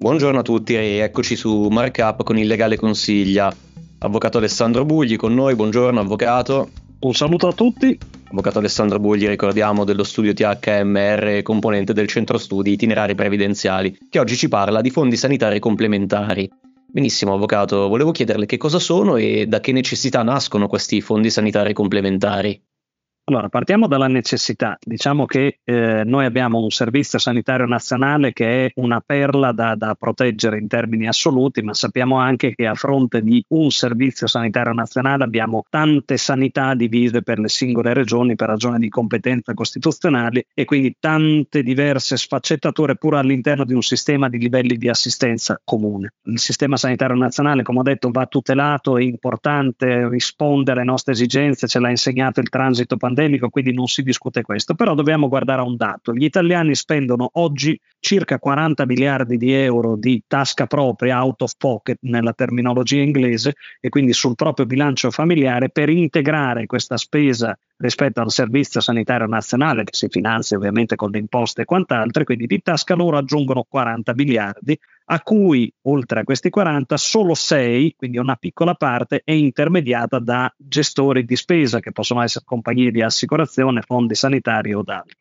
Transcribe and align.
Buongiorno 0.00 0.38
a 0.38 0.42
tutti 0.42 0.74
e 0.74 1.00
eccoci 1.00 1.36
su 1.36 1.68
Markup 1.68 2.22
con 2.22 2.38
il 2.38 2.46
legale 2.46 2.78
consiglia. 2.78 3.54
Avvocato 3.98 4.38
Alessandro 4.38 4.86
Bugli 4.86 5.16
con 5.16 5.34
noi, 5.34 5.54
buongiorno 5.54 6.00
avvocato. 6.00 6.70
Un 7.00 7.12
saluto 7.12 7.48
a 7.48 7.52
tutti. 7.52 7.98
Avvocato 8.30 8.60
Alessandro 8.60 8.98
Bugli, 8.98 9.26
ricordiamo 9.26 9.84
dello 9.84 10.02
studio 10.02 10.32
THMR, 10.32 11.42
componente 11.42 11.92
del 11.92 12.06
centro 12.06 12.38
studi 12.38 12.72
itinerari 12.72 13.14
previdenziali, 13.14 13.94
che 14.08 14.18
oggi 14.18 14.36
ci 14.36 14.48
parla 14.48 14.80
di 14.80 14.88
fondi 14.88 15.18
sanitari 15.18 15.58
complementari. 15.58 16.48
Benissimo, 16.90 17.34
avvocato, 17.34 17.86
volevo 17.86 18.10
chiederle 18.10 18.46
che 18.46 18.56
cosa 18.56 18.78
sono 18.78 19.16
e 19.16 19.44
da 19.46 19.60
che 19.60 19.72
necessità 19.72 20.22
nascono 20.22 20.66
questi 20.66 21.02
fondi 21.02 21.28
sanitari 21.28 21.74
complementari. 21.74 22.58
Allora, 23.30 23.48
partiamo 23.48 23.86
dalla 23.86 24.08
necessità. 24.08 24.76
Diciamo 24.84 25.24
che 25.24 25.60
eh, 25.62 26.02
noi 26.04 26.24
abbiamo 26.24 26.58
un 26.58 26.70
servizio 26.70 27.20
sanitario 27.20 27.64
nazionale 27.64 28.32
che 28.32 28.66
è 28.66 28.72
una 28.74 29.00
perla 29.00 29.52
da, 29.52 29.76
da, 29.76 29.94
proteggere 29.94 30.58
in 30.58 30.66
termini 30.66 31.06
assoluti, 31.06 31.62
ma 31.62 31.72
sappiamo 31.72 32.18
anche 32.18 32.56
che 32.56 32.66
a 32.66 32.74
fronte 32.74 33.22
di 33.22 33.40
un 33.50 33.70
servizio 33.70 34.26
sanitario 34.26 34.72
nazionale 34.72 35.22
abbiamo 35.22 35.62
tante 35.70 36.16
sanità 36.16 36.74
divise 36.74 37.22
per 37.22 37.38
le 37.38 37.46
singole 37.46 37.94
regioni 37.94 38.34
per 38.34 38.48
ragione 38.48 38.80
di 38.80 38.88
competenze 38.88 39.54
costituzionali 39.54 40.44
e 40.52 40.64
quindi 40.64 40.96
tante 40.98 41.62
diverse 41.62 42.16
sfaccettature 42.16 42.96
pure 42.96 43.18
all'interno 43.18 43.64
di 43.64 43.74
un 43.74 43.82
sistema 43.82 44.28
di 44.28 44.38
livelli 44.38 44.76
di 44.76 44.88
assistenza 44.88 45.60
comune. 45.62 46.14
Il 46.24 46.40
sistema 46.40 46.76
sanitario 46.76 47.14
nazionale, 47.14 47.62
come 47.62 47.78
ho 47.78 47.84
detto, 47.84 48.10
va 48.10 48.26
tutelato, 48.26 48.98
è 48.98 49.02
importante 49.02 50.08
rispondere 50.08 50.80
alle 50.80 50.90
nostre 50.90 51.12
esigenze, 51.12 51.68
ce 51.68 51.78
l'ha 51.78 51.90
insegnato 51.90 52.40
il 52.40 52.48
transito 52.48 52.96
pandemico 52.96 53.18
pandemico, 53.20 53.48
quindi 53.50 53.72
non 53.72 53.86
si 53.86 54.02
discute 54.02 54.42
questo, 54.42 54.74
però 54.74 54.94
dobbiamo 54.94 55.28
guardare 55.28 55.60
a 55.60 55.64
un 55.64 55.76
dato. 55.76 56.14
Gli 56.14 56.24
italiani 56.24 56.74
spendono 56.74 57.28
oggi 57.34 57.78
circa 57.98 58.38
40 58.38 58.86
miliardi 58.86 59.36
di 59.36 59.52
euro 59.52 59.96
di 59.96 60.22
tasca 60.26 60.66
propria, 60.66 61.22
out 61.22 61.42
of 61.42 61.52
pocket 61.58 61.98
nella 62.02 62.32
terminologia 62.32 63.02
inglese, 63.02 63.54
e 63.80 63.88
quindi 63.90 64.12
sul 64.12 64.34
proprio 64.34 64.66
bilancio 64.66 65.10
familiare 65.10 65.68
per 65.68 65.90
integrare 65.90 66.66
questa 66.66 66.96
spesa 66.96 67.56
rispetto 67.76 68.20
al 68.20 68.30
servizio 68.30 68.80
sanitario 68.80 69.26
nazionale 69.26 69.84
che 69.84 69.94
si 69.94 70.08
finanzia 70.10 70.56
ovviamente 70.56 70.96
con 70.96 71.10
le 71.10 71.18
imposte 71.18 71.62
e 71.62 71.64
quant'altro, 71.64 72.24
quindi 72.24 72.46
di 72.46 72.60
tasca 72.60 72.94
loro 72.94 73.16
aggiungono 73.16 73.64
40 73.68 74.12
miliardi, 74.14 74.78
a 75.12 75.20
cui 75.22 75.72
oltre 75.82 76.20
a 76.20 76.24
questi 76.24 76.50
40 76.50 76.96
solo 76.96 77.34
6, 77.34 77.94
quindi 77.96 78.18
una 78.18 78.36
piccola 78.36 78.74
parte, 78.74 79.22
è 79.24 79.32
intermediata 79.32 80.20
da 80.20 80.52
gestori 80.56 81.24
di 81.24 81.34
spesa 81.34 81.80
che 81.80 81.90
possono 81.90 82.22
essere 82.22 82.44
compagnie 82.44 82.92
di 82.92 83.02
assicurazione, 83.02 83.82
fondi 83.82 84.14
sanitari 84.14 84.72
o 84.72 84.82
altri. 84.86 85.16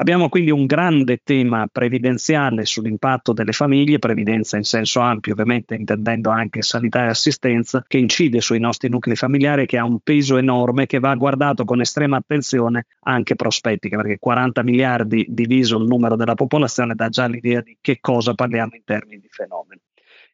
Abbiamo 0.00 0.30
quindi 0.30 0.50
un 0.50 0.64
grande 0.64 1.20
tema 1.22 1.68
previdenziale 1.70 2.64
sull'impatto 2.64 3.34
delle 3.34 3.52
famiglie, 3.52 3.98
previdenza 3.98 4.56
in 4.56 4.62
senso 4.62 5.00
ampio, 5.00 5.34
ovviamente 5.34 5.74
intendendo 5.74 6.30
anche 6.30 6.62
sanità 6.62 7.04
e 7.04 7.08
assistenza, 7.08 7.84
che 7.86 7.98
incide 7.98 8.40
sui 8.40 8.60
nostri 8.60 8.88
nuclei 8.88 9.14
familiari, 9.14 9.66
che 9.66 9.76
ha 9.76 9.84
un 9.84 9.98
peso 10.00 10.38
enorme 10.38 10.86
che 10.86 11.00
va 11.00 11.14
guardato 11.16 11.66
con 11.66 11.82
estrema 11.82 12.16
attenzione 12.16 12.86
anche 13.00 13.36
prospettica, 13.36 13.98
perché 13.98 14.16
40 14.18 14.62
miliardi 14.62 15.26
diviso 15.28 15.76
il 15.76 15.84
numero 15.84 16.16
della 16.16 16.34
popolazione 16.34 16.94
dà 16.94 17.10
già 17.10 17.26
l'idea 17.26 17.60
di 17.60 17.76
che 17.78 17.98
cosa 18.00 18.32
parliamo 18.32 18.76
in 18.76 18.84
termini 18.84 19.20
di 19.20 19.28
fenomeno. 19.28 19.82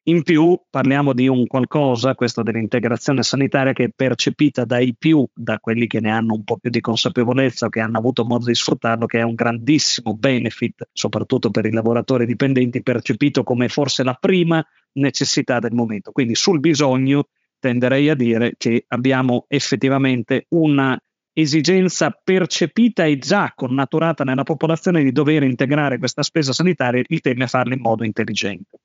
In 0.08 0.22
più 0.22 0.56
parliamo 0.70 1.12
di 1.12 1.26
un 1.26 1.48
qualcosa, 1.48 2.14
questo 2.14 2.44
dell'integrazione 2.44 3.24
sanitaria, 3.24 3.72
che 3.72 3.84
è 3.86 3.88
percepita 3.88 4.64
dai 4.64 4.94
più, 4.96 5.26
da 5.34 5.58
quelli 5.58 5.88
che 5.88 5.98
ne 5.98 6.12
hanno 6.12 6.34
un 6.34 6.44
po' 6.44 6.58
più 6.58 6.70
di 6.70 6.80
consapevolezza 6.80 7.66
o 7.66 7.68
che 7.70 7.80
hanno 7.80 7.98
avuto 7.98 8.24
modo 8.24 8.44
di 8.44 8.54
sfruttarlo, 8.54 9.06
che 9.06 9.18
è 9.18 9.22
un 9.22 9.34
grandissimo 9.34 10.14
benefit, 10.14 10.90
soprattutto 10.92 11.50
per 11.50 11.66
i 11.66 11.72
lavoratori 11.72 12.24
dipendenti, 12.24 12.84
percepito 12.84 13.42
come 13.42 13.68
forse 13.68 14.04
la 14.04 14.14
prima 14.14 14.64
necessità 14.92 15.58
del 15.58 15.72
momento. 15.72 16.12
Quindi 16.12 16.36
sul 16.36 16.60
bisogno 16.60 17.24
tenderei 17.58 18.08
a 18.08 18.14
dire 18.14 18.54
che 18.56 18.84
abbiamo 18.86 19.46
effettivamente 19.48 20.46
una 20.50 20.96
esigenza 21.32 22.16
percepita 22.22 23.04
e 23.04 23.18
già 23.18 23.52
connaturata 23.56 24.22
nella 24.22 24.44
popolazione 24.44 25.02
di 25.02 25.10
dover 25.10 25.42
integrare 25.42 25.98
questa 25.98 26.22
spesa 26.22 26.52
sanitaria, 26.52 27.02
il 27.04 27.20
tema 27.20 27.42
è 27.42 27.48
farlo 27.48 27.74
in 27.74 27.80
modo 27.80 28.04
intelligente. 28.04 28.78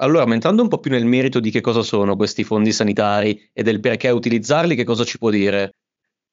Allora, 0.00 0.32
entrando 0.32 0.62
un 0.62 0.68
po' 0.68 0.78
più 0.78 0.92
nel 0.92 1.06
merito 1.06 1.40
di 1.40 1.50
che 1.50 1.60
cosa 1.60 1.82
sono 1.82 2.14
questi 2.14 2.44
fondi 2.44 2.72
sanitari 2.72 3.50
e 3.52 3.62
del 3.62 3.80
perché 3.80 4.10
utilizzarli, 4.10 4.76
che 4.76 4.84
cosa 4.84 5.04
ci 5.04 5.18
può 5.18 5.30
dire? 5.30 5.74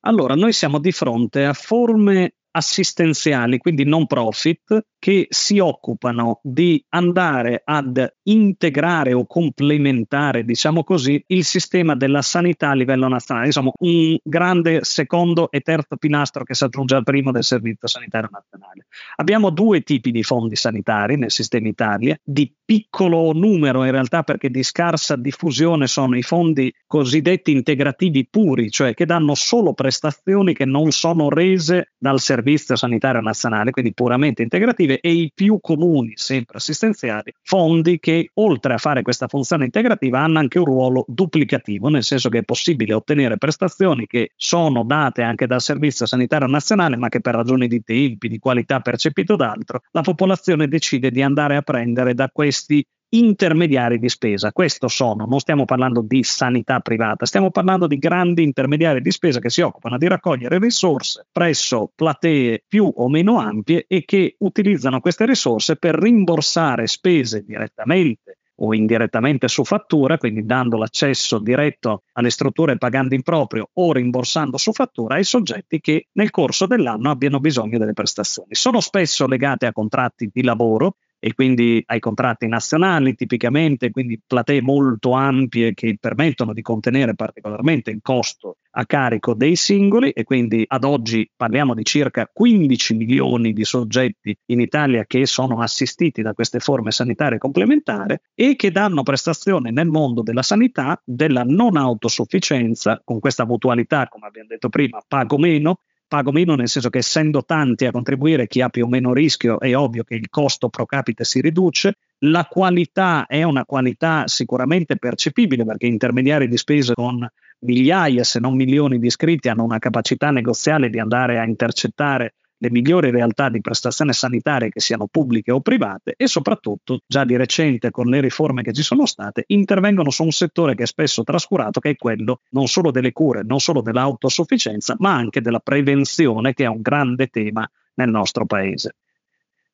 Allora, 0.02 0.36
noi 0.36 0.54
siamo 0.54 0.80
di 0.80 0.92
fronte 0.92 1.46
a 1.46 1.54
forme 1.54 2.36
assistenziali, 2.52 3.58
quindi 3.58 3.84
non 3.84 4.06
profit, 4.06 4.86
che 5.00 5.26
si 5.30 5.58
occupano 5.58 6.40
di 6.44 6.84
andare 6.90 7.62
ad 7.66 8.08
integrare 8.24 9.14
o 9.14 9.26
complementare, 9.26 10.46
diciamo 10.46 10.84
così, 10.84 11.22
il 11.28 11.44
sistema 11.44 11.96
della 11.96 12.22
sanità 12.22 12.70
a 12.70 12.76
livello 12.76 13.08
nazionale, 13.08 13.48
insomma 13.48 13.72
un 13.80 14.16
grande 14.24 14.84
secondo 14.84 15.50
e 15.50 15.62
terzo 15.62 15.98
pilastro 15.98 16.44
che 16.44 16.54
si 16.54 16.64
aggiunge 16.64 16.96
al 16.96 17.04
primo 17.04 17.32
del 17.32 17.44
Servizio 17.44 17.88
Sanitario 17.88 18.30
Nazionale. 18.32 18.85
Abbiamo 19.18 19.50
due 19.50 19.82
tipi 19.82 20.12
di 20.12 20.24
fondi 20.24 20.56
sanitari 20.56 21.18
nel 21.18 21.32
sistema 21.32 21.68
Italia, 21.68 22.18
di 22.24 22.54
piccolo 22.66 23.32
numero 23.32 23.84
in 23.86 23.92
realtà 23.92 24.24
perché 24.24 24.50
di 24.50 24.64
scarsa 24.64 25.16
diffusione 25.16 25.86
sono 25.86 26.18
i 26.18 26.24
fondi 26.24 26.74
cosiddetti 26.88 27.52
integrativi 27.52 28.28
puri, 28.28 28.72
cioè 28.72 28.94
che 28.94 29.06
danno 29.06 29.36
solo 29.36 29.74
prestazioni 29.74 30.54
che 30.54 30.66
non 30.66 30.92
sono 30.92 31.30
rese 31.30 31.92
dal 31.98 32.20
Servizio 32.20 32.76
Sanitario 32.76 33.22
Nazionale, 33.22 33.72
quindi 33.72 33.94
puramente 33.94 34.42
integrative 34.42 35.00
e 35.00 35.12
i 35.12 35.32
più 35.34 35.60
comuni, 35.62 36.14
sempre 36.16 36.58
assistenziali, 36.58 37.34
fondi 37.44 38.00
che 38.00 38.32
oltre 38.36 38.74
a 38.74 38.78
fare 38.78 39.04
questa 39.04 39.28
funzione 39.28 39.66
integrativa 39.66 40.20
hanno 40.20 40.40
anche 40.40 40.58
un 40.58 40.66
ruolo 40.66 41.06
duplicativo, 41.08 41.90
nel 41.90 42.04
senso 42.04 42.30
che 42.30 42.40
è 42.40 42.44
possibile 42.44 42.94
ottenere 42.94 43.38
prestazioni 43.38 44.08
che 44.08 44.32
sono 44.36 44.84
date 44.84 45.22
anche 45.22 45.46
dal 45.46 45.62
Servizio 45.62 46.06
Sanitario 46.06 46.48
Nazionale, 46.48 46.98
ma 46.98 47.10
che 47.10 47.22
per 47.22 47.36
ragioni 47.36 47.68
di 47.68 47.84
tempi, 47.84 48.28
di 48.28 48.40
qualità 48.40 48.80
percepito 48.86 49.36
d'altro, 49.36 49.82
la 49.92 50.02
popolazione 50.02 50.68
decide 50.68 51.10
di 51.10 51.24
andare 51.24 51.56
a 51.56 51.64
prendere 51.64 52.14
da 52.14 52.30
questi 52.32 52.86
intermediari 53.10 53.98
di 53.98 54.10
spesa. 54.10 54.52
Questo 54.52 54.88
sono, 54.88 55.26
non 55.26 55.40
stiamo 55.40 55.66
parlando 55.66 56.02
di 56.02 56.22
sanità 56.22 56.80
privata, 56.82 57.26
stiamo 57.26 57.50
parlando 57.50 57.88
di 57.88 57.98
grandi 57.98 58.44
intermediari 58.44 59.02
di 59.02 59.10
spesa 59.10 59.40
che 59.40 59.50
si 59.50 59.62
occupano 59.62 59.98
di 59.98 60.08
raccogliere 60.08 60.60
risorse 60.60 61.26
presso 61.32 61.92
platee 61.96 62.64
più 62.68 62.92
o 62.94 63.10
meno 63.10 63.40
ampie 63.40 63.86
e 63.88 64.06
che 64.06 64.36
utilizzano 64.40 65.00
queste 65.00 65.26
risorse 65.26 65.78
per 65.78 65.96
rimborsare 65.96 66.86
spese 66.86 67.44
direttamente 67.44 68.38
o 68.58 68.74
indirettamente 68.74 69.48
su 69.48 69.64
fattura, 69.64 70.18
quindi 70.18 70.46
dando 70.46 70.78
l'accesso 70.78 71.40
diretto 71.40 72.04
alle 72.14 72.30
strutture 72.30 72.78
pagando 72.78 73.16
in 73.16 73.24
proprio 73.24 73.70
o 73.74 73.92
rimborsando 73.92 74.58
su 74.58 74.72
fattura 74.72 75.16
ai 75.16 75.24
soggetti 75.24 75.80
che 75.80 76.08
nel 76.14 76.30
corso 76.30 76.66
dell'anno 76.66 77.10
abbiano 77.10 77.40
bisogno 77.40 77.78
delle 77.78 77.94
prestazioni. 77.94 78.56
Sono 78.56 78.80
spesso 78.80 79.28
legate 79.28 79.66
a 79.66 79.72
contratti 79.72 80.30
di 80.32 80.44
lavoro 80.44 80.96
e 81.20 81.34
quindi 81.34 81.82
ai 81.86 82.00
contratti 82.00 82.48
nazionali 82.48 83.16
tipicamente, 83.16 83.92
quindi 83.92 84.20
platee 84.26 84.62
molto 84.62 85.12
ampie 85.12 85.74
che 85.74 85.98
permettono 86.00 86.54
di 86.54 86.62
contenere 86.62 87.16
particolarmente 87.16 87.92
il 87.92 88.00
costo 88.02 88.58
a 88.78 88.86
carico 88.86 89.34
dei 89.34 89.56
singoli. 89.56 90.12
E 90.12 90.24
quindi 90.24 90.64
ad 90.68 90.84
oggi 90.84 91.30
parliamo 91.36 91.74
di 91.74 91.84
circa 91.84 92.30
15 92.32 92.96
milioni 92.96 93.54
di 93.54 93.64
soggetti 93.64 94.36
in 94.48 94.60
Italia 94.60 95.06
che 95.06 95.26
sono 95.26 95.62
assistiti 95.62 96.22
da 96.22 96.34
queste 96.34 96.60
forme 96.60 96.92
sanitarie 96.92 97.38
complementari 97.38 98.18
e 98.34 98.56
che 98.56 98.72
danno 98.72 99.04
prestazione 99.04 99.72
nel 99.72 99.88
mondo 99.88 100.22
della 100.22 100.44
sanità 100.44 101.02
della 101.04 101.44
non 101.44 101.78
autosufficienza 101.78 103.02
con 103.04 103.20
questa 103.20 103.46
mutualità, 103.46 104.08
come 104.08 104.28
abbiamo 104.28 104.48
detto 104.50 104.70
prima, 104.70 105.02
pago 105.08 105.38
meno 105.38 105.80
pago 106.08 106.32
meno 106.32 106.56
nel 106.56 106.68
senso 106.70 106.90
che 106.90 107.00
essendo 107.00 107.44
tanti 107.44 107.86
a 107.86 107.92
contribuire 107.92 108.48
chi 108.48 108.62
ha 108.62 108.70
più 108.70 108.86
o 108.86 108.88
meno 108.88 109.14
rischio 109.14 109.60
è 109.60 109.76
ovvio 109.76 110.04
che 110.04 110.16
il 110.16 110.30
costo 110.30 110.70
pro 110.70 110.86
capite 110.86 111.24
si 111.24 111.42
riduce, 111.42 111.98
la 112.20 112.46
qualità 112.46 113.26
è 113.26 113.44
una 113.44 113.66
qualità 113.66 114.28
sicuramente 114.28 114.98
percepibile 114.98 115.66
perché 115.66 115.88
intermediari 115.88 116.48
di 116.48 116.58
spesa 116.58 116.94
con 116.94 117.28
migliaia 117.60 118.24
se 118.24 118.40
non 118.40 118.56
milioni 118.56 119.00
di 119.00 119.08
iscritti 119.08 119.50
hanno 119.50 119.64
una 119.64 119.80
capacità 119.80 120.32
negoziale 120.32 120.90
di 120.90 121.00
andare 121.00 121.40
a 121.40 121.46
intercettare 121.46 122.36
le 122.66 122.72
migliori 122.72 123.12
realtà 123.12 123.50
di 123.50 123.62
prestazione 123.62 124.12
sanitarie 124.12 124.70
che 124.70 124.80
siano 124.80 125.08
pubbliche 125.08 125.52
o 125.52 125.62
private 125.62 126.16
e 126.18 126.28
soprattutto 126.28 127.02
già 127.06 127.24
di 127.24 127.36
recente 127.36 127.92
con 127.92 128.08
le 128.08 128.20
riforme 128.22 128.64
che 128.64 128.74
ci 128.74 128.82
sono 128.82 129.06
state 129.06 129.44
intervengono 129.48 130.10
su 130.10 130.24
un 130.24 130.32
settore 130.32 130.74
che 130.74 130.84
è 130.84 130.88
spesso 130.88 131.24
trascurato 131.24 131.80
che 131.80 131.92
è 131.92 131.96
quello 131.96 132.42
non 132.50 132.68
solo 132.68 132.90
delle 132.90 133.12
cure, 133.12 133.44
non 133.44 133.60
solo 133.60 133.82
dell'autosufficienza 133.82 134.96
ma 135.00 135.14
anche 135.14 135.42
della 135.42 135.60
prevenzione 135.60 136.54
che 136.54 136.64
è 136.64 136.68
un 136.68 136.82
grande 136.82 137.28
tema 137.28 137.70
nel 137.96 138.10
nostro 138.10 138.46
paese. 138.46 138.96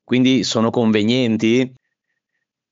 Quindi 0.03 0.43
sono 0.43 0.69
convenienti? 0.69 1.73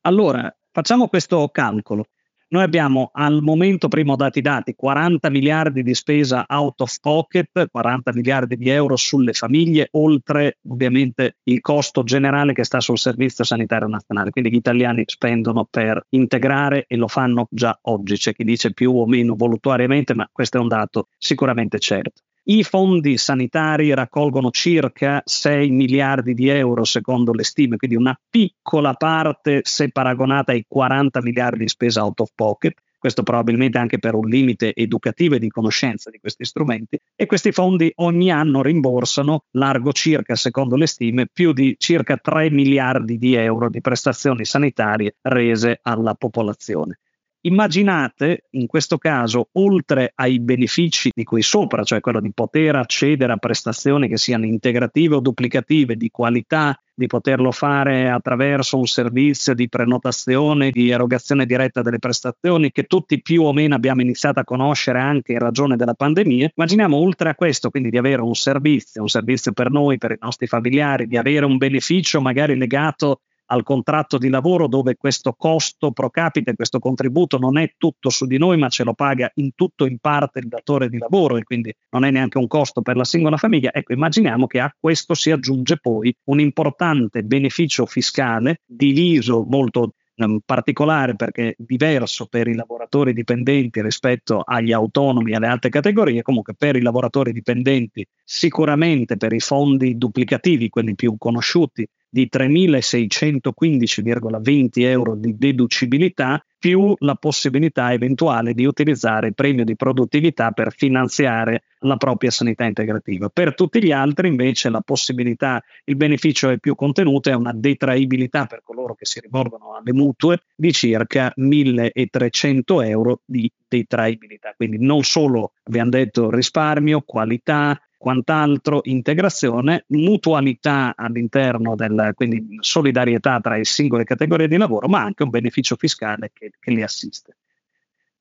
Allora, 0.02 0.54
facciamo 0.72 1.08
questo 1.08 1.48
calcolo. 1.50 2.08
Noi 2.52 2.64
abbiamo 2.64 3.12
al 3.14 3.44
momento, 3.44 3.90
primo 3.90 4.16
dati 4.16 4.42
dati, 4.42 4.74
40 4.74 5.30
miliardi 5.30 5.84
di 5.84 5.94
spesa 5.94 6.46
out 6.48 6.82
of 6.82 6.98
pocket, 7.00 7.68
40 7.70 8.12
miliardi 8.12 8.56
di 8.58 8.70
euro 8.70 8.96
sulle 8.96 9.34
famiglie, 9.34 9.90
oltre 9.92 10.58
ovviamente 10.68 11.38
il 11.44 11.62
costo 11.62 12.02
generale 12.02 12.54
che 12.54 12.64
sta 12.64 12.80
sul 12.80 12.98
Servizio 12.98 13.44
Sanitario 13.44 13.88
Nazionale. 13.88 14.32
Quindi 14.32 14.50
gli 14.50 14.56
italiani 14.56 15.04
spendono 15.06 15.68
per 15.70 16.04
integrare 16.10 16.86
e 16.88 16.96
lo 16.96 17.08
fanno 17.08 17.46
già 17.52 17.78
oggi. 17.84 18.16
C'è 18.16 18.34
chi 18.34 18.44
dice 18.44 18.74
più 18.74 18.94
o 18.96 19.06
meno 19.06 19.36
volutariamente, 19.36 20.16
ma 20.16 20.28
questo 20.32 20.58
è 20.58 20.62
un 20.62 20.70
dato 20.70 21.10
sicuramente 21.20 21.78
certo. 21.78 22.22
I 22.50 22.64
fondi 22.64 23.16
sanitari 23.18 23.94
raccolgono 23.94 24.50
circa 24.50 25.22
6 25.24 25.70
miliardi 25.70 26.34
di 26.34 26.48
euro 26.48 26.84
secondo 26.84 27.32
le 27.32 27.44
stime, 27.44 27.78
quindi 27.78 27.96
una 27.96 28.20
piccola 28.28 28.96
parte 28.96 29.60
se 29.64 29.92
paragonata 29.92 30.52
ai 30.52 30.66
40 30.68 31.22
miliardi 31.22 31.60
di 31.60 31.68
spesa 31.68 32.04
out 32.04 32.22
of 32.22 32.32
pocket, 32.34 32.74
questo 32.98 33.22
probabilmente 33.22 33.78
anche 33.78 34.00
per 34.00 34.16
un 34.16 34.28
limite 34.28 34.74
educativo 34.74 35.36
e 35.36 35.40
di 35.40 35.50
conoscenza 35.50 36.10
di 36.10 36.18
questi 36.18 36.44
strumenti, 36.44 37.00
e 37.16 37.28
questi 37.28 37.52
fondi 37.52 37.92
ogni 37.98 38.32
anno 38.32 38.64
rimborsano, 38.64 39.44
largo 39.52 39.92
circa, 39.92 40.34
secondo 40.34 40.76
le 40.76 40.88
stime, 40.88 41.28
più 41.32 41.54
di 41.54 41.76
circa 41.78 42.18
3 42.18 42.50
miliardi 42.50 43.20
di 43.20 43.36
euro 43.36 43.70
di 43.70 43.80
prestazioni 43.80 44.44
sanitarie 44.44 45.18
rese 45.22 45.82
alla 45.84 46.16
popolazione. 46.16 46.98
Immaginate 47.42 48.48
in 48.52 48.68
questo 48.68 48.98
caso, 48.98 49.48
oltre 49.54 50.12
ai 50.16 50.42
benefici 50.42 51.10
di 51.14 51.24
cui 51.24 51.42
sopra, 51.42 51.84
cioè 51.84 52.02
quello 52.02 52.20
di 52.20 52.34
poter 52.34 52.76
accedere 52.76 53.32
a 53.32 53.38
prestazioni 53.38 54.10
che 54.10 54.18
siano 54.18 54.46
integrative 54.46 55.16
o 55.16 55.20
duplicative, 55.22 55.96
di 55.96 56.10
qualità, 56.10 56.78
di 56.94 57.08
poterlo 57.08 57.52
fare 57.52 58.10
attraverso 58.10 58.78
un 58.78 58.86
servizio 58.86 59.54
di 59.54 59.70
prenotazione, 59.70 60.70
di 60.70 60.90
erogazione 60.90 61.46
diretta 61.46 61.82
delle 61.82 61.98
prestazioni 61.98 62.74
che 62.74 62.84
tutti 62.84 63.22
più 63.22 63.44
o 63.44 63.54
meno 63.54 63.74
abbiamo 63.74 64.02
iniziato 64.02 64.42
a 64.42 64.44
conoscere 64.44 65.00
anche 65.00 65.32
in 65.32 65.40
ragione 65.40 65.78
della 65.78 65.94
pandemia. 65.94 66.52
Immaginiamo 66.54 66.98
oltre 66.98 67.30
a 67.30 67.36
questo 67.36 67.70
quindi 67.70 67.90
di 67.90 67.98
avere 67.98 68.22
un 68.22 68.36
servizio, 68.36 69.02
un 69.02 69.08
servizio 69.08 69.54
per 69.54 69.72
noi, 69.72 69.98
per 69.98 70.12
i 70.12 70.18
nostri 70.20 70.46
familiari, 70.46 71.08
di 71.08 71.16
avere 71.16 71.46
un 71.46 71.56
beneficio 71.56 72.20
magari 72.20 72.58
legato 72.58 73.22
al 73.52 73.64
contratto 73.64 74.18
di 74.18 74.30
lavoro 74.30 74.68
dove 74.68 74.96
questo 74.96 75.34
costo 75.34 75.92
pro 75.92 76.10
capite, 76.10 76.56
questo 76.56 76.80
contributo 76.80 77.38
non 77.38 77.58
è 77.58 77.74
tutto 77.78 78.10
su 78.10 78.26
di 78.26 78.38
noi, 78.38 78.58
ma 78.58 78.70
ce 78.70 78.84
lo 78.84 78.94
paga 78.94 79.30
in 79.36 79.52
tutto 79.56 79.86
in 79.86 79.98
parte 80.00 80.40
il 80.40 80.48
datore 80.48 80.90
di 80.90 80.98
lavoro 80.98 81.38
e 81.38 81.44
quindi 81.44 81.74
non 81.92 82.06
è 82.06 82.12
neanche 82.12 82.38
un 82.38 82.48
costo 82.48 82.82
per 82.82 82.96
la 82.96 83.04
singola 83.04 83.38
famiglia. 83.38 83.74
Ecco, 83.74 83.94
immaginiamo 83.94 84.48
che 84.48 84.60
a 84.60 84.74
questo 84.78 85.14
si 85.14 85.32
aggiunge 85.32 85.78
poi 85.80 86.16
un 86.26 86.40
importante 86.40 87.24
beneficio 87.24 87.86
fiscale 87.86 88.62
diviso 88.66 89.44
molto 89.48 89.94
ehm, 90.16 90.40
particolare 90.46 91.16
perché 91.16 91.56
diverso 91.58 92.28
per 92.28 92.48
i 92.48 92.56
lavoratori 92.56 93.14
dipendenti 93.14 93.82
rispetto 93.82 94.42
agli 94.46 94.72
autonomi 94.72 95.32
e 95.32 95.36
alle 95.36 95.48
altre 95.48 95.70
categorie, 95.70 96.22
comunque 96.22 96.54
per 96.56 96.76
i 96.76 96.82
lavoratori 96.82 97.32
dipendenti 97.32 98.06
sicuramente 98.24 99.18
per 99.18 99.34
i 99.34 99.40
fondi 99.40 99.98
duplicativi, 99.98 100.70
quelli 100.70 100.94
più 100.94 101.16
conosciuti, 101.18 101.88
di 102.10 102.30
3.615,20 102.32 104.70
euro 104.84 105.16
di 105.16 105.36
deducibilità 105.38 106.42
più 106.60 106.94
la 107.00 107.16
possibilità 107.16 107.94
eventuale 107.94 108.54
di 108.54 108.66
utilizzare 108.66 109.28
il 109.28 109.34
premio 109.34 109.64
di 109.64 109.78
produttività 109.78 110.52
per 110.52 110.74
finanziare 110.76 111.64
la 111.80 111.96
propria 111.96 112.32
sanità 112.32 112.66
integrativa. 112.66 113.30
Per 113.30 113.56
tutti 113.56 113.82
gli 113.82 113.94
altri 113.94 114.28
invece 114.28 114.70
la 114.70 114.82
possibilità, 114.82 115.64
il 115.86 115.96
beneficio 115.96 116.50
è 116.50 116.58
più 116.58 116.76
contenuto, 116.76 117.30
è 117.30 117.34
una 117.34 117.54
detraibilità 117.54 118.46
per 118.46 118.62
coloro 118.64 118.96
che 118.96 119.06
si 119.06 119.22
rivolgono 119.22 119.76
alle 119.76 119.94
mutue 119.94 120.42
di 120.54 120.74
circa 120.74 121.32
1.300 121.38 122.86
euro 122.86 123.22
di 123.24 123.50
detraibilità. 123.66 124.54
Quindi 124.58 124.80
non 124.80 125.04
solo 125.04 125.54
abbiamo 125.64 125.92
detto 125.92 126.30
risparmio, 126.30 127.04
qualità, 127.06 127.80
quant'altro, 128.00 128.80
integrazione, 128.84 129.84
mutualità 129.90 130.94
all'interno 130.96 131.76
del, 131.76 132.14
quindi 132.16 132.58
solidarietà 132.62 133.42
tra 133.42 133.58
le 133.58 133.66
singole 133.66 134.06
categorie 134.06 134.48
di 134.48 134.56
lavoro, 134.56 134.88
ma 134.88 135.02
anche 135.02 135.24
un 135.24 135.30
beneficio 135.30 135.76
fiscale 135.76 136.32
che, 136.34 136.52
che 136.58 136.72
li 136.72 136.82
assiste. 136.82 137.36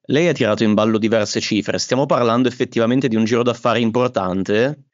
Lei 0.06 0.26
ha 0.26 0.32
tirato 0.32 0.64
in 0.64 0.74
ballo 0.74 0.98
diverse 0.98 1.40
cifre, 1.40 1.78
stiamo 1.78 2.06
parlando 2.06 2.48
effettivamente 2.48 3.06
di 3.06 3.14
un 3.14 3.24
giro 3.24 3.44
d'affari 3.44 3.80
importante? 3.80 4.86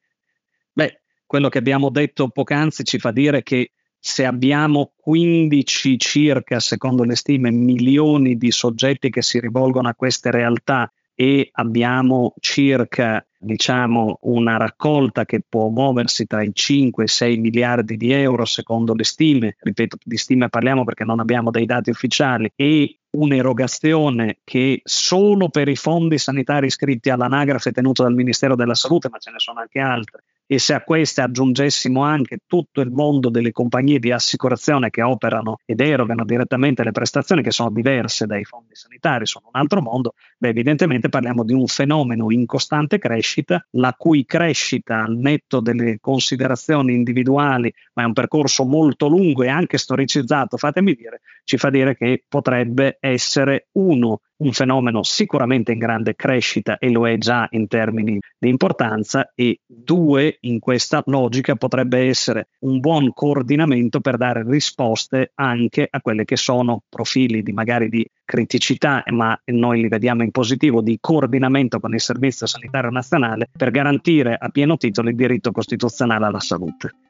Beh, 0.70 1.00
quello 1.24 1.48
che 1.48 1.58
abbiamo 1.58 1.88
detto 1.88 2.28
poc'anzi 2.28 2.84
ci 2.84 2.98
fa 2.98 3.10
dire 3.10 3.42
che 3.42 3.70
se 3.98 4.26
abbiamo 4.26 4.92
15 4.96 5.98
circa, 5.98 6.60
secondo 6.60 7.04
le 7.04 7.16
stime, 7.16 7.50
milioni 7.50 8.36
di 8.36 8.50
soggetti 8.50 9.08
che 9.08 9.22
si 9.22 9.40
rivolgono 9.40 9.88
a 9.88 9.94
queste 9.94 10.30
realtà 10.30 10.92
e 11.14 11.48
abbiamo 11.52 12.34
circa 12.38 13.26
diciamo, 13.44 14.18
una 14.22 14.56
raccolta 14.56 15.24
che 15.24 15.42
può 15.46 15.68
muoversi 15.68 16.26
tra 16.26 16.42
i 16.42 16.50
5 16.52 17.02
e 17.02 17.06
i 17.06 17.08
6 17.08 17.36
miliardi 17.36 17.96
di 17.96 18.12
euro 18.12 18.44
secondo 18.44 18.94
le 18.94 19.04
stime, 19.04 19.56
ripeto 19.60 19.98
di 20.02 20.16
stime 20.16 20.48
parliamo 20.48 20.84
perché 20.84 21.04
non 21.04 21.20
abbiamo 21.20 21.50
dei 21.50 21.66
dati 21.66 21.90
ufficiali, 21.90 22.50
e 22.56 22.98
un'erogazione 23.10 24.38
che 24.42 24.80
solo 24.84 25.48
per 25.48 25.68
i 25.68 25.76
fondi 25.76 26.18
sanitari 26.18 26.66
iscritti 26.66 27.10
all'anagrafe 27.10 27.70
tenuto 27.70 28.02
dal 28.02 28.14
Ministero 28.14 28.56
della 28.56 28.74
Salute, 28.74 29.08
ma 29.08 29.18
ce 29.18 29.30
ne 29.30 29.38
sono 29.38 29.60
anche 29.60 29.78
altre, 29.78 30.24
e 30.46 30.58
se 30.58 30.74
a 30.74 30.82
queste 30.82 31.22
aggiungessimo 31.22 32.02
anche 32.02 32.38
tutto 32.46 32.80
il 32.80 32.90
mondo 32.90 33.30
delle 33.30 33.52
compagnie 33.52 33.98
di 33.98 34.12
assicurazione 34.12 34.90
che 34.90 35.02
operano 35.02 35.58
ed 35.64 35.80
erogano 35.80 36.24
direttamente 36.24 36.84
le 36.84 36.92
prestazioni 36.92 37.42
che 37.42 37.50
sono 37.50 37.70
diverse 37.70 38.26
dai 38.26 38.44
fondi 38.44 38.74
sanitari, 38.74 39.26
sono 39.26 39.50
un 39.52 39.60
altro 39.60 39.80
mondo, 39.80 40.14
beh, 40.38 40.48
evidentemente 40.48 41.08
parliamo 41.08 41.44
di 41.44 41.52
un 41.52 41.66
fenomeno 41.66 42.30
in 42.30 42.46
costante 42.46 42.98
crescita, 42.98 43.64
la 43.72 43.94
cui 43.96 44.24
crescita 44.24 45.02
al 45.02 45.16
netto 45.16 45.60
delle 45.60 45.98
considerazioni 46.00 46.94
individuali, 46.94 47.72
ma 47.94 48.02
è 48.02 48.06
un 48.06 48.12
percorso 48.12 48.64
molto 48.64 49.08
lungo 49.08 49.42
e 49.42 49.48
anche 49.48 49.78
storicizzato, 49.78 50.56
fatemi 50.56 50.94
dire, 50.94 51.20
ci 51.44 51.56
fa 51.58 51.70
dire 51.70 51.96
che 51.96 52.24
potrebbe 52.28 52.96
essere 53.00 53.68
uno 53.72 54.20
un 54.36 54.52
fenomeno 54.52 55.02
sicuramente 55.02 55.72
in 55.72 55.78
grande 55.78 56.16
crescita 56.16 56.78
e 56.78 56.90
lo 56.90 57.06
è 57.06 57.16
già 57.18 57.46
in 57.50 57.68
termini 57.68 58.18
di 58.36 58.48
importanza 58.48 59.30
e 59.34 59.60
due 59.64 60.38
in 60.40 60.58
questa 60.58 61.02
logica 61.06 61.54
potrebbe 61.54 62.00
essere 62.08 62.48
un 62.60 62.80
buon 62.80 63.12
coordinamento 63.12 64.00
per 64.00 64.16
dare 64.16 64.44
risposte 64.44 65.30
anche 65.34 65.86
a 65.88 66.00
quelle 66.00 66.24
che 66.24 66.36
sono 66.36 66.82
profili 66.88 67.42
di 67.42 67.52
magari 67.52 67.88
di 67.88 68.06
criticità, 68.24 69.02
ma 69.06 69.38
noi 69.46 69.82
li 69.82 69.88
vediamo 69.88 70.22
in 70.22 70.30
positivo, 70.30 70.80
di 70.80 70.98
coordinamento 71.00 71.78
con 71.78 71.94
il 71.94 72.00
Servizio 72.00 72.46
Sanitario 72.46 72.90
Nazionale 72.90 73.48
per 73.56 73.70
garantire 73.70 74.36
a 74.38 74.48
pieno 74.48 74.76
titolo 74.76 75.10
il 75.10 75.16
diritto 75.16 75.52
costituzionale 75.52 76.24
alla 76.24 76.40
salute. 76.40 77.03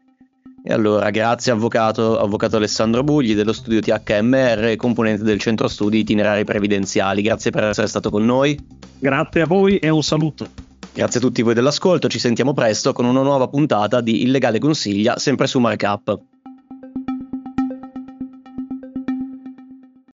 E 0.66 0.72
allora, 0.72 1.10
grazie 1.10 1.52
avvocato, 1.52 2.18
avvocato 2.18 2.56
Alessandro 2.56 3.04
Bugli 3.04 3.34
dello 3.34 3.52
studio 3.52 3.80
THMR, 3.80 4.76
componente 4.76 5.22
del 5.22 5.38
centro 5.38 5.68
studi 5.68 5.98
itinerari 5.98 6.44
previdenziali. 6.44 7.20
Grazie 7.20 7.50
per 7.50 7.64
essere 7.64 7.86
stato 7.86 8.08
con 8.08 8.24
noi. 8.24 8.58
Grazie 8.98 9.42
a 9.42 9.46
voi 9.46 9.76
e 9.76 9.90
un 9.90 10.02
saluto. 10.02 10.48
Grazie 10.94 11.20
a 11.20 11.22
tutti 11.22 11.42
voi 11.42 11.52
dell'ascolto, 11.52 12.08
ci 12.08 12.18
sentiamo 12.18 12.54
presto 12.54 12.94
con 12.94 13.04
una 13.04 13.20
nuova 13.20 13.46
puntata 13.48 14.00
di 14.00 14.22
Illegale 14.22 14.58
Consiglia, 14.58 15.18
sempre 15.18 15.46
su 15.46 15.58
Markup. 15.58 16.33